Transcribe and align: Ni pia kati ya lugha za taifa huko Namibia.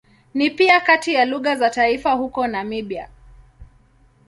Ni 0.33 0.49
pia 0.49 0.79
kati 0.81 1.13
ya 1.13 1.25
lugha 1.25 1.55
za 1.55 1.69
taifa 1.69 2.11
huko 2.11 2.47
Namibia. 2.47 3.09